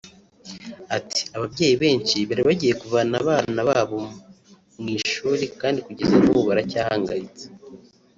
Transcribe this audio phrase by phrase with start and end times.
[0.97, 3.99] Ati”Ababyeyi benshi bari bagiye kuvana abana babo
[4.81, 7.45] mu ishuri kandi kugeza n’ubu baracyahangayitse“